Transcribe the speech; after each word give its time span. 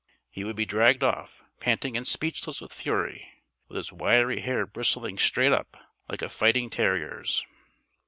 He 0.31 0.43
would 0.43 0.55
be 0.55 0.65
dragged 0.65 1.03
off, 1.03 1.43
panting 1.59 1.95
and 1.95 2.07
speechless 2.07 2.59
with 2.59 2.73
fury, 2.73 3.31
with 3.67 3.77
his 3.77 3.93
wiry 3.93 4.39
hair 4.39 4.65
bristling 4.65 5.19
straight 5.19 5.51
up 5.53 5.77
like 6.09 6.23
a 6.23 6.29
fighting 6.29 6.71
terrier's. 6.71 7.45